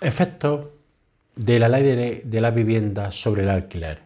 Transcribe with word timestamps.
Efectos 0.00 0.68
de 1.34 1.58
la 1.58 1.68
ley 1.68 2.22
de, 2.22 2.40
la 2.40 2.52
vivienda 2.52 3.10
sobre 3.10 3.42
el 3.42 3.48
alquiler. 3.48 4.02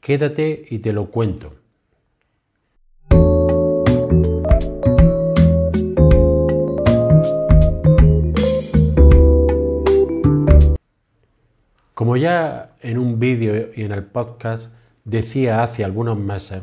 Quédate 0.00 0.64
y 0.70 0.78
te 0.78 0.94
lo 0.94 1.10
cuento. 1.10 1.54
Como 11.92 12.16
ya 12.16 12.70
en 12.80 12.96
un 12.96 13.18
vídeo 13.18 13.68
y 13.76 13.82
en 13.82 13.92
el 13.92 14.04
podcast 14.04 14.72
decía 15.04 15.62
hace 15.62 15.84
algunos 15.84 16.16
meses, 16.16 16.62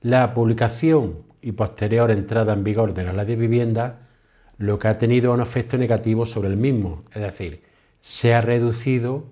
la 0.00 0.34
publicación 0.34 1.22
y 1.40 1.52
posterior 1.52 2.10
entrada 2.10 2.52
en 2.52 2.64
vigor 2.64 2.94
de 2.94 3.04
la 3.04 3.12
ley 3.12 3.26
de 3.26 3.36
vivienda 3.36 4.00
lo 4.58 4.76
que 4.78 4.88
ha 4.88 4.98
tenido 4.98 5.32
un 5.32 5.40
efecto 5.40 5.78
negativo 5.78 6.26
sobre 6.26 6.48
el 6.48 6.56
mismo, 6.56 7.04
es 7.12 7.22
decir, 7.22 7.65
se 8.06 8.34
ha 8.34 8.40
reducido 8.40 9.24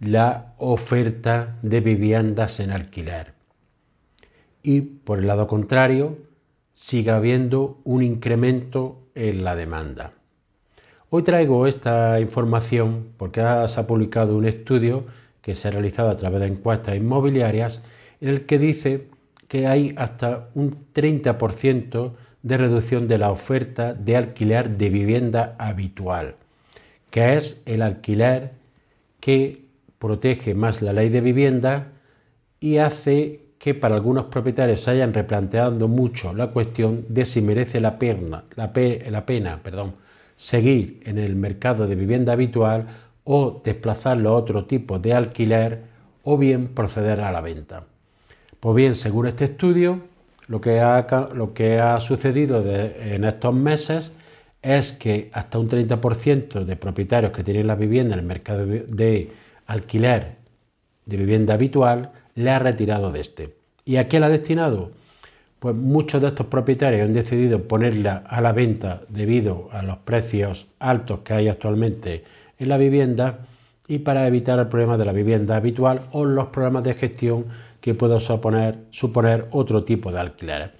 la 0.00 0.50
oferta 0.58 1.56
de 1.62 1.80
viviendas 1.80 2.58
en 2.58 2.72
alquiler. 2.72 3.32
Y 4.60 4.80
por 4.80 5.20
el 5.20 5.28
lado 5.28 5.46
contrario, 5.46 6.18
sigue 6.72 7.12
habiendo 7.12 7.78
un 7.84 8.02
incremento 8.02 8.98
en 9.14 9.44
la 9.44 9.54
demanda. 9.54 10.14
Hoy 11.10 11.22
traigo 11.22 11.68
esta 11.68 12.18
información 12.18 13.06
porque 13.18 13.40
se 13.68 13.78
ha 13.80 13.86
publicado 13.86 14.36
un 14.36 14.46
estudio 14.46 15.04
que 15.40 15.54
se 15.54 15.68
ha 15.68 15.70
realizado 15.70 16.10
a 16.10 16.16
través 16.16 16.40
de 16.40 16.48
encuestas 16.48 16.96
inmobiliarias 16.96 17.82
en 18.20 18.30
el 18.30 18.46
que 18.46 18.58
dice 18.58 19.06
que 19.46 19.68
hay 19.68 19.94
hasta 19.96 20.48
un 20.56 20.76
30% 20.92 22.14
de 22.42 22.56
reducción 22.56 23.06
de 23.06 23.18
la 23.18 23.30
oferta 23.30 23.92
de 23.92 24.16
alquiler 24.16 24.70
de 24.76 24.90
vivienda 24.90 25.54
habitual 25.56 26.34
que 27.10 27.36
es 27.36 27.60
el 27.66 27.82
alquiler 27.82 28.52
que 29.20 29.64
protege 29.98 30.54
más 30.54 30.82
la 30.82 30.92
ley 30.92 31.08
de 31.08 31.20
vivienda 31.20 31.88
y 32.60 32.78
hace 32.78 33.40
que 33.58 33.74
para 33.74 33.96
algunos 33.96 34.26
propietarios 34.26 34.80
se 34.80 34.92
hayan 34.92 35.12
replanteado 35.12 35.88
mucho 35.88 36.32
la 36.32 36.48
cuestión 36.48 37.04
de 37.08 37.24
si 37.24 37.42
merece 37.42 37.80
la 37.80 37.98
pena, 37.98 38.44
seguir 40.36 41.00
en 41.04 41.18
el 41.18 41.34
mercado 41.34 41.88
de 41.88 41.96
vivienda 41.96 42.34
habitual 42.34 42.86
o 43.24 43.60
desplazarlo 43.64 44.30
a 44.30 44.34
otro 44.34 44.66
tipo 44.66 44.98
de 45.00 45.12
alquiler 45.12 45.82
o 46.22 46.38
bien 46.38 46.68
proceder 46.68 47.20
a 47.20 47.32
la 47.32 47.40
venta. 47.40 47.84
Pues 48.60 48.76
bien, 48.76 48.94
según 48.94 49.26
este 49.26 49.46
estudio, 49.46 50.00
lo 50.46 50.60
que 50.60 50.80
ha 50.80 52.00
sucedido 52.00 52.64
en 52.64 53.24
estos 53.24 53.54
meses 53.54 54.12
es 54.62 54.92
que 54.92 55.30
hasta 55.32 55.58
un 55.58 55.68
30% 55.68 56.64
de 56.64 56.76
propietarios 56.76 57.32
que 57.32 57.44
tienen 57.44 57.66
la 57.66 57.76
vivienda 57.76 58.14
en 58.14 58.20
el 58.20 58.26
mercado 58.26 58.66
de 58.66 59.30
alquiler 59.66 60.36
de 61.06 61.16
vivienda 61.16 61.54
habitual 61.54 62.12
le 62.34 62.50
ha 62.50 62.58
retirado 62.58 63.12
de 63.12 63.20
este. 63.20 63.54
¿Y 63.84 63.96
a 63.96 64.08
qué 64.08 64.20
la 64.20 64.26
ha 64.26 64.30
destinado? 64.30 64.92
Pues 65.58 65.74
muchos 65.74 66.20
de 66.20 66.28
estos 66.28 66.46
propietarios 66.46 67.02
han 67.02 67.12
decidido 67.12 67.66
ponerla 67.66 68.22
a 68.26 68.40
la 68.40 68.52
venta 68.52 69.02
debido 69.08 69.68
a 69.72 69.82
los 69.82 69.98
precios 69.98 70.66
altos 70.78 71.20
que 71.20 71.34
hay 71.34 71.48
actualmente 71.48 72.24
en 72.58 72.68
la 72.68 72.76
vivienda 72.76 73.46
y 73.88 74.00
para 74.00 74.26
evitar 74.26 74.58
el 74.58 74.68
problema 74.68 74.98
de 74.98 75.04
la 75.04 75.12
vivienda 75.12 75.56
habitual 75.56 76.02
o 76.12 76.24
los 76.24 76.48
problemas 76.48 76.84
de 76.84 76.94
gestión 76.94 77.46
que 77.80 77.94
pueda 77.94 78.20
suponer, 78.20 78.78
suponer 78.90 79.46
otro 79.50 79.84
tipo 79.84 80.12
de 80.12 80.20
alquileres 80.20 80.77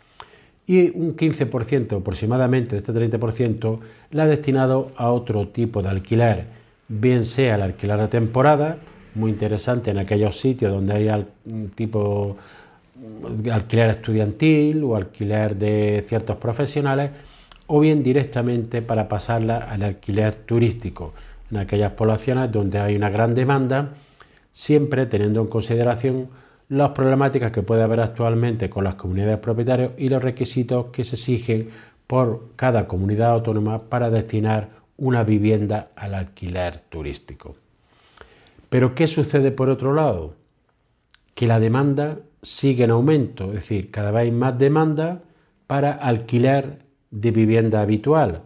y 0.68 0.90
un 0.90 1.16
15% 1.16 1.98
aproximadamente 1.98 2.76
de 2.76 2.82
este 2.82 2.92
30% 2.92 3.80
la 4.10 4.24
ha 4.24 4.26
destinado 4.26 4.92
a 4.96 5.10
otro 5.10 5.48
tipo 5.48 5.82
de 5.82 5.88
alquiler, 5.88 6.44
bien 6.86 7.24
sea 7.24 7.54
el 7.54 7.62
alquiler 7.62 7.98
de 7.98 8.08
temporada, 8.08 8.76
muy 9.14 9.30
interesante 9.30 9.90
en 9.90 9.98
aquellos 9.98 10.38
sitios 10.38 10.70
donde 10.70 10.92
hay 10.92 11.26
tipo 11.74 12.36
alquiler 13.50 13.90
estudiantil 13.90 14.84
o 14.84 14.94
alquiler 14.94 15.56
de 15.56 16.04
ciertos 16.06 16.36
profesionales, 16.36 17.12
o 17.66 17.80
bien 17.80 18.02
directamente 18.02 18.82
para 18.82 19.08
pasarla 19.08 19.58
al 19.58 19.82
alquiler 19.82 20.34
turístico, 20.34 21.14
en 21.50 21.58
aquellas 21.58 21.92
poblaciones 21.92 22.52
donde 22.52 22.78
hay 22.78 22.94
una 22.94 23.08
gran 23.08 23.34
demanda, 23.34 23.94
siempre 24.52 25.06
teniendo 25.06 25.40
en 25.40 25.46
consideración 25.46 26.28
las 26.68 26.90
problemáticas 26.90 27.50
que 27.50 27.62
puede 27.62 27.82
haber 27.82 28.00
actualmente 28.00 28.68
con 28.68 28.84
las 28.84 28.96
comunidades 28.96 29.38
propietarias 29.38 29.92
y 29.96 30.08
los 30.08 30.22
requisitos 30.22 30.86
que 30.86 31.04
se 31.04 31.16
exigen 31.16 31.70
por 32.06 32.48
cada 32.56 32.86
comunidad 32.86 33.30
autónoma 33.30 33.82
para 33.84 34.10
destinar 34.10 34.70
una 34.96 35.24
vivienda 35.24 35.90
al 35.96 36.14
alquiler 36.14 36.78
turístico. 36.88 37.56
Pero 38.68 38.94
¿qué 38.94 39.06
sucede 39.06 39.50
por 39.50 39.70
otro 39.70 39.94
lado? 39.94 40.34
Que 41.34 41.46
la 41.46 41.60
demanda 41.60 42.18
sigue 42.42 42.84
en 42.84 42.90
aumento, 42.90 43.46
es 43.48 43.54
decir, 43.54 43.90
cada 43.90 44.10
vez 44.10 44.24
hay 44.24 44.32
más 44.32 44.58
demanda 44.58 45.22
para 45.66 45.92
alquiler 45.92 46.80
de 47.10 47.30
vivienda 47.30 47.80
habitual, 47.80 48.42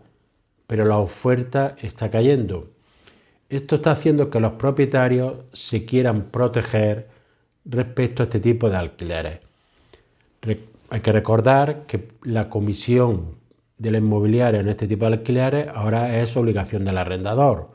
pero 0.66 0.84
la 0.84 0.98
oferta 0.98 1.76
está 1.80 2.10
cayendo. 2.10 2.70
Esto 3.48 3.76
está 3.76 3.92
haciendo 3.92 4.30
que 4.30 4.40
los 4.40 4.52
propietarios 4.52 5.34
se 5.52 5.84
quieran 5.84 6.30
proteger 6.30 7.11
respecto 7.64 8.22
a 8.22 8.24
este 8.24 8.40
tipo 8.40 8.68
de 8.68 8.76
alquileres. 8.76 9.38
hay 10.90 11.00
que 11.00 11.12
recordar 11.12 11.86
que 11.86 12.08
la 12.22 12.48
comisión 12.50 13.36
de 13.78 13.90
la 13.90 13.98
inmobiliaria 13.98 14.60
en 14.60 14.68
este 14.68 14.86
tipo 14.86 15.06
de 15.06 15.14
alquileres 15.14 15.68
ahora 15.74 16.20
es 16.20 16.36
obligación 16.36 16.84
del 16.84 16.98
arrendador. 16.98 17.70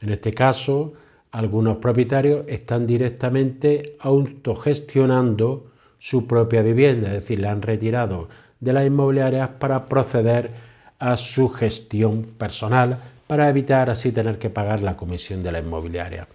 En 0.00 0.10
este 0.10 0.32
caso, 0.32 0.94
algunos 1.32 1.76
propietarios 1.78 2.44
están 2.48 2.86
directamente 2.86 3.96
autogestionando 4.00 5.70
su 5.98 6.26
propia 6.26 6.62
vivienda, 6.62 7.08
es 7.08 7.14
decir, 7.14 7.40
la 7.40 7.50
han 7.50 7.62
retirado 7.62 8.28
de 8.60 8.72
las 8.72 8.86
inmobiliarias 8.86 9.50
para 9.58 9.86
proceder 9.86 10.50
a 10.98 11.16
su 11.16 11.48
gestión 11.48 12.22
personal 12.38 12.98
para 13.26 13.48
evitar 13.48 13.90
así 13.90 14.12
tener 14.12 14.38
que 14.38 14.50
pagar 14.50 14.80
la 14.82 14.96
comisión 14.96 15.42
de 15.42 15.52
la 15.52 15.58
inmobiliaria. 15.58 16.28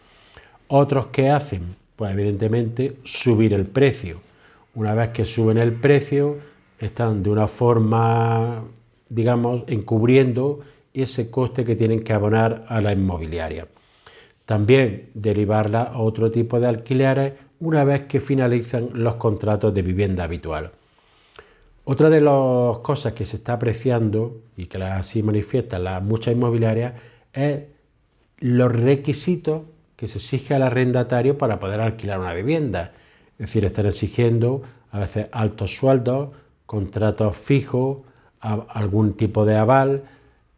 Otros 0.68 1.08
que 1.08 1.30
hacen 1.30 1.76
pues 2.02 2.14
evidentemente 2.14 2.98
subir 3.04 3.54
el 3.54 3.68
precio. 3.68 4.22
Una 4.74 4.96
vez 4.96 5.12
que 5.12 5.24
suben 5.24 5.60
el 5.60 5.74
precio, 5.74 6.36
están 6.80 7.22
de 7.22 7.30
una 7.30 7.48
forma, 7.48 8.64
digamos, 9.08 9.66
encubriendo 9.68 10.62
ese 10.96 11.30
coste 11.30 11.64
que 11.64 11.76
tienen 11.76 12.04
que 12.04 12.14
abonar 12.14 12.66
a 12.70 12.82
la 12.82 12.92
inmobiliaria. 12.92 13.68
También 14.48 15.12
derivarla 15.14 15.84
a 15.84 16.00
otro 16.00 16.32
tipo 16.32 16.60
de 16.60 16.70
alquileres 16.70 17.34
una 17.60 17.84
vez 17.84 18.06
que 18.06 18.20
finalizan 18.20 18.90
los 18.96 19.14
contratos 19.18 19.72
de 19.72 19.84
vivienda 19.84 20.24
habitual. 20.24 20.72
Otra 21.84 22.10
de 22.10 22.20
las 22.20 22.80
cosas 22.80 23.14
que 23.14 23.26
se 23.26 23.36
está 23.36 23.54
apreciando 23.54 24.42
y 24.58 24.66
que 24.66 24.84
así 24.84 25.22
manifiestan 25.22 25.84
las 25.84 26.02
muchas 26.02 26.34
inmobiliarias 26.34 26.96
es 27.32 27.60
los 28.40 28.72
requisitos 28.72 29.62
que 30.02 30.08
se 30.08 30.18
exige 30.18 30.56
al 30.56 30.64
arrendatario 30.64 31.38
para 31.38 31.60
poder 31.60 31.80
alquilar 31.80 32.20
una 32.20 32.34
vivienda. 32.34 32.92
Es 33.34 33.46
decir, 33.46 33.66
están 33.66 33.86
exigiendo 33.86 34.64
a 34.90 34.98
veces 34.98 35.28
altos 35.32 35.76
sueldos, 35.76 36.30
contratos 36.66 37.38
fijos, 37.38 38.00
algún 38.40 39.14
tipo 39.14 39.46
de 39.46 39.58
aval, 39.58 40.02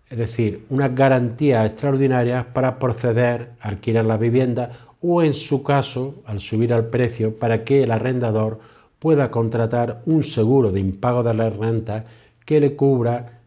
es 0.09 0.17
decir, 0.17 0.63
unas 0.69 0.95
garantías 0.95 1.65
extraordinarias 1.65 2.45
para 2.53 2.79
proceder 2.79 3.49
a 3.59 3.67
alquilar 3.67 4.05
la 4.05 4.15
vivienda 4.15 4.71
o 5.01 5.21
en 5.21 5.33
su 5.33 5.61
caso, 5.61 6.23
al 6.25 6.39
subir 6.39 6.73
al 6.73 6.85
precio, 6.85 7.37
para 7.37 7.65
que 7.65 7.83
el 7.83 7.91
arrendador 7.91 8.61
pueda 8.97 9.29
contratar 9.29 10.03
un 10.05 10.23
seguro 10.23 10.71
de 10.71 10.79
impago 10.79 11.21
de 11.21 11.33
la 11.33 11.49
renta 11.49 12.05
que 12.45 12.61
le 12.61 12.77
cubra 12.77 13.41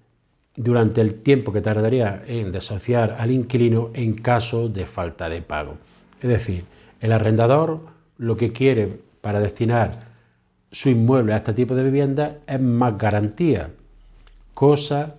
durante 0.56 1.00
el 1.00 1.14
tiempo 1.14 1.52
que 1.52 1.60
tardaría 1.60 2.22
en 2.26 2.50
desociar 2.50 3.16
al 3.18 3.30
inquilino 3.30 3.90
en 3.94 4.14
caso 4.14 4.68
de 4.68 4.86
falta 4.86 5.28
de 5.28 5.42
pago. 5.42 5.76
Es 6.20 6.28
decir, 6.28 6.64
el 7.00 7.12
arrendador 7.12 7.80
lo 8.18 8.36
que 8.36 8.52
quiere 8.52 8.98
para 9.20 9.40
destinar 9.40 9.90
su 10.72 10.88
inmueble 10.88 11.34
a 11.34 11.38
este 11.38 11.52
tipo 11.52 11.74
de 11.74 11.84
vivienda 11.84 12.38
es 12.46 12.60
más 12.60 12.98
garantía, 12.98 13.70
cosa 14.54 15.14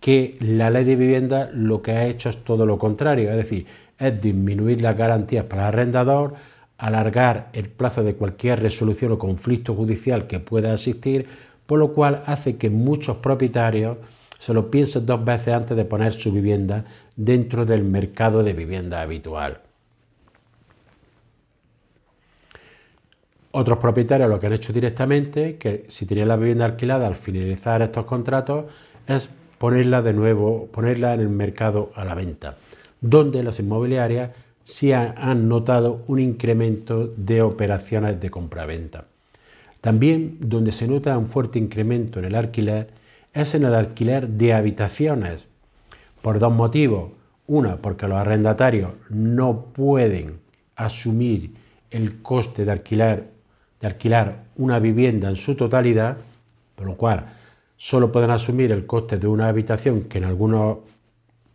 que 0.00 0.36
la 0.40 0.70
ley 0.70 0.84
de 0.84 0.96
vivienda 0.96 1.50
lo 1.52 1.82
que 1.82 1.92
ha 1.92 2.06
hecho 2.06 2.28
es 2.28 2.44
todo 2.44 2.66
lo 2.66 2.78
contrario, 2.78 3.30
es 3.30 3.36
decir, 3.36 3.66
es 3.98 4.20
disminuir 4.20 4.82
las 4.82 4.96
garantías 4.96 5.44
para 5.46 5.62
el 5.62 5.68
arrendador, 5.68 6.34
alargar 6.78 7.48
el 7.52 7.68
plazo 7.68 8.04
de 8.04 8.14
cualquier 8.14 8.60
resolución 8.60 9.12
o 9.12 9.18
conflicto 9.18 9.74
judicial 9.74 10.26
que 10.26 10.40
pueda 10.40 10.74
existir, 10.74 11.26
por 11.66 11.78
lo 11.78 11.92
cual 11.92 12.22
hace 12.26 12.56
que 12.56 12.70
muchos 12.70 13.16
propietarios 13.16 13.96
se 14.38 14.54
lo 14.54 14.70
piensen 14.70 15.06
dos 15.06 15.24
veces 15.24 15.54
antes 15.54 15.76
de 15.76 15.84
poner 15.84 16.12
su 16.12 16.32
vivienda 16.32 16.84
dentro 17.16 17.64
del 17.64 17.84
mercado 17.84 18.42
de 18.42 18.52
vivienda 18.52 19.00
habitual. 19.00 19.60
Otros 23.52 23.78
propietarios 23.78 24.28
lo 24.28 24.38
que 24.38 24.48
han 24.48 24.52
hecho 24.52 24.72
directamente, 24.72 25.56
que 25.56 25.86
si 25.88 26.04
tenían 26.04 26.28
la 26.28 26.36
vivienda 26.36 26.66
alquilada 26.66 27.06
al 27.06 27.14
finalizar 27.14 27.80
estos 27.80 28.04
contratos, 28.04 28.66
es 29.06 29.30
ponerla 29.56 30.02
de 30.02 30.12
nuevo, 30.12 30.66
ponerla 30.66 31.14
en 31.14 31.20
el 31.20 31.30
mercado 31.30 31.90
a 31.94 32.04
la 32.04 32.14
venta. 32.14 32.56
donde 33.00 33.42
las 33.42 33.58
inmobiliarias 33.58 34.30
sí 34.64 34.92
han 34.92 35.48
notado 35.48 36.02
un 36.08 36.18
incremento 36.18 37.12
de 37.16 37.42
operaciones 37.42 38.20
de 38.20 38.30
compraventa. 38.30 39.04
También 39.80 40.38
donde 40.40 40.72
se 40.72 40.88
nota 40.88 41.16
un 41.16 41.26
fuerte 41.26 41.58
incremento 41.58 42.18
en 42.18 42.24
el 42.24 42.34
alquiler 42.34 42.88
es 43.36 43.54
en 43.54 43.64
el 43.64 43.74
alquiler 43.74 44.28
de 44.28 44.54
habitaciones, 44.54 45.46
por 46.22 46.38
dos 46.38 46.52
motivos. 46.52 47.10
Una, 47.46 47.76
porque 47.76 48.08
los 48.08 48.16
arrendatarios 48.16 48.92
no 49.10 49.66
pueden 49.66 50.40
asumir 50.74 51.52
el 51.90 52.22
coste 52.22 52.64
de 52.64 52.72
alquilar, 52.72 53.24
de 53.80 53.86
alquilar 53.86 54.44
una 54.56 54.78
vivienda 54.78 55.28
en 55.28 55.36
su 55.36 55.54
totalidad, 55.54 56.16
por 56.74 56.86
lo 56.86 56.96
cual 56.96 57.26
solo 57.76 58.10
pueden 58.10 58.30
asumir 58.30 58.72
el 58.72 58.86
coste 58.86 59.18
de 59.18 59.28
una 59.28 59.48
habitación 59.48 60.04
que 60.04 60.18
en 60.18 60.24
algunos 60.24 60.78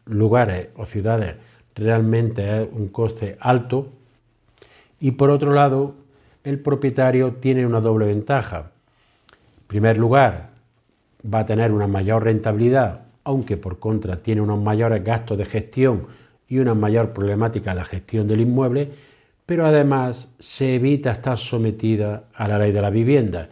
lugares 0.05 0.69
o 0.77 0.85
ciudades 0.85 1.35
realmente 1.75 2.61
es 2.61 2.69
un 2.71 2.89
coste 2.89 3.37
alto. 3.39 3.89
Y 4.99 5.11
por 5.11 5.31
otro 5.31 5.51
lado, 5.51 5.95
el 6.43 6.59
propietario 6.59 7.33
tiene 7.33 7.65
una 7.65 7.81
doble 7.81 8.05
ventaja. 8.05 8.71
En 9.61 9.67
primer 9.67 9.97
lugar, 9.97 10.50
va 11.25 11.39
a 11.39 11.45
tener 11.45 11.71
una 11.71 11.87
mayor 11.87 12.23
rentabilidad, 12.23 13.01
aunque 13.23 13.57
por 13.57 13.79
contra 13.79 14.17
tiene 14.17 14.41
unos 14.41 14.61
mayores 14.61 15.03
gastos 15.03 15.37
de 15.37 15.45
gestión 15.45 16.07
y 16.47 16.59
una 16.59 16.73
mayor 16.73 17.13
problemática 17.13 17.71
en 17.71 17.77
la 17.77 17.85
gestión 17.85 18.27
del 18.27 18.41
inmueble, 18.41 18.91
pero 19.45 19.65
además 19.65 20.29
se 20.39 20.75
evita 20.75 21.11
estar 21.11 21.37
sometida 21.37 22.23
a 22.33 22.47
la 22.47 22.59
ley 22.59 22.71
de 22.71 22.81
la 22.81 22.89
vivienda, 22.89 23.49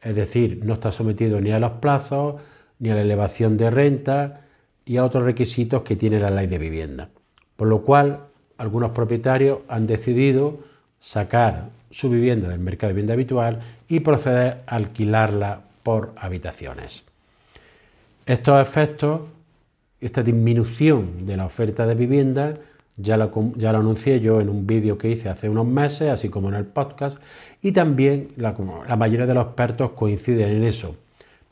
es 0.00 0.14
decir, 0.14 0.60
no 0.64 0.74
está 0.74 0.90
sometido 0.90 1.40
ni 1.40 1.52
a 1.52 1.58
los 1.58 1.72
plazos, 1.72 2.36
ni 2.78 2.90
a 2.90 2.94
la 2.94 3.02
elevación 3.02 3.56
de 3.56 3.70
renta 3.70 4.40
y 4.84 4.96
a 4.96 5.04
otros 5.04 5.22
requisitos 5.22 5.82
que 5.82 5.96
tiene 5.96 6.18
la 6.18 6.30
ley 6.30 6.48
de 6.48 6.58
vivienda. 6.58 7.08
Por 7.56 7.68
lo 7.68 7.82
cual, 7.82 8.20
algunos 8.58 8.90
propietarios 8.90 9.60
han 9.68 9.86
decidido 9.86 10.60
sacar 10.98 11.68
su 11.90 12.10
vivienda 12.10 12.48
del 12.48 12.58
mercado 12.58 12.88
de 12.88 12.94
vivienda 12.94 13.14
habitual 13.14 13.60
y 13.88 14.00
proceder 14.00 14.62
a 14.66 14.76
alquilarla 14.76 15.60
por 15.82 16.12
habitaciones. 16.16 17.04
Estos 18.26 18.60
efectos, 18.60 19.22
esta 20.00 20.22
disminución 20.22 21.26
de 21.26 21.36
la 21.36 21.46
oferta 21.46 21.86
de 21.86 21.94
vivienda, 21.94 22.54
ya 22.96 23.16
lo, 23.16 23.32
anuncié 23.68 24.20
yo 24.20 24.40
en 24.40 24.48
un 24.48 24.66
vídeo 24.66 24.96
que 24.96 25.10
hice 25.10 25.28
hace 25.28 25.48
unos 25.48 25.66
meses, 25.66 26.10
así 26.10 26.28
como 26.28 26.48
en 26.48 26.54
el 26.54 26.66
podcast, 26.66 27.18
y 27.62 27.72
también 27.72 28.28
la, 28.36 28.54
la 28.88 28.96
mayoría 28.96 29.26
de 29.26 29.34
los 29.34 29.46
expertos 29.46 29.92
coinciden 29.92 30.50
en 30.50 30.64
eso. 30.64 30.94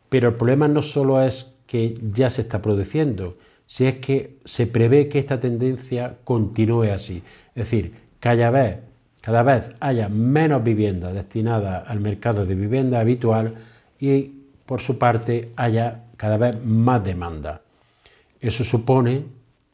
Pero 0.09 0.29
el 0.29 0.35
problema 0.35 0.69
no 0.69 0.83
solo 0.83 1.23
es 1.23 1.55
que 1.67 1.95
ya 2.13 2.31
se 2.31 2.43
está 2.43 2.63
produciendo, 2.63 3.37
si 3.67 3.87
es 3.87 3.97
que 3.97 4.39
se 4.45 4.67
prevé 4.67 5.09
que 5.09 5.19
esta 5.19 5.41
tendencia 5.41 6.17
continúe 6.25 6.93
así. 6.93 7.23
Es 7.55 7.65
decir, 7.65 7.95
cada 8.21 8.51
vez, 8.51 8.79
cada 9.21 9.43
vez 9.43 9.71
haya 9.81 10.09
menos 10.09 10.63
vivienda 10.63 11.13
destinada 11.13 11.79
al 11.79 12.01
mercado 12.01 12.47
de 12.47 12.55
vivienda 12.55 13.01
habitual 13.01 13.55
y 13.99 14.33
por 14.67 14.81
su 14.81 14.99
parte 14.99 15.51
haya 15.57 16.05
cada 16.21 16.37
vez 16.37 16.63
más 16.63 17.03
demanda. 17.03 17.63
Eso 18.43 18.63
supone, 18.63 19.25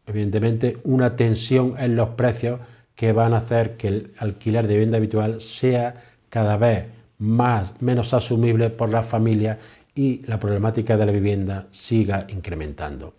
evidentemente, 0.07 0.79
una 0.85 1.17
tensión 1.17 1.75
en 1.77 1.97
los 1.97 2.11
precios 2.11 2.61
que 2.95 3.11
van 3.11 3.35
a 3.35 3.39
hacer 3.39 3.77
que 3.77 3.89
el 3.89 4.13
alquiler 4.19 4.69
de 4.69 4.75
vivienda 4.75 4.99
habitual 4.99 5.41
sea 5.41 5.97
cada 6.29 6.57
vez 6.57 6.85
más, 7.19 7.75
menos 7.83 8.15
asumible 8.15 8.71
por 8.71 8.91
las 8.91 9.05
familias 9.07 9.59
y 9.97 10.25
la 10.27 10.39
problemática 10.39 10.97
de 10.97 11.07
la 11.07 11.11
vivienda 11.11 11.67
siga 11.73 12.29
incrementando. 12.29 13.13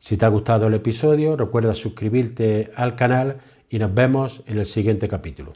Si 0.00 0.16
te 0.16 0.24
ha 0.24 0.28
gustado 0.28 0.66
el 0.66 0.74
episodio, 0.74 1.36
recuerda 1.36 1.74
suscribirte 1.74 2.72
al 2.74 2.96
canal 2.96 3.36
y 3.70 3.78
nos 3.78 3.94
vemos 3.94 4.42
en 4.48 4.58
el 4.58 4.66
siguiente 4.66 5.06
capítulo. 5.06 5.52